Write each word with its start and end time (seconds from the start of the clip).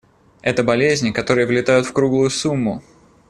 Это 0.41 0.63
болезни, 0.63 1.11
которые 1.11 1.45
влетают 1.45 1.85
в 1.85 1.93
круглую 1.93 2.31
сумму. 2.31 2.81